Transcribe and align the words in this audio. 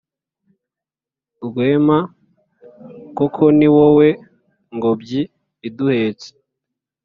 rwema, 1.45 1.99
koko 3.17 3.43
ni 3.57 3.67
wowe 3.75 4.07
ngobyi 4.75 5.21
iduhetse. 5.67 6.29